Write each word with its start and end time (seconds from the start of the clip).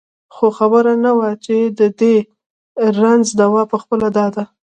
خو 0.33 0.47
خبره 0.57 0.93
نه 1.05 1.11
وه 1.17 1.29
چې 1.45 1.55
د 1.79 1.81
دې 1.99 2.15
رنځ 2.99 3.25
دوا 3.41 3.63
پخپله 3.71 4.07
دا 4.17 4.27
ده. 4.35 4.43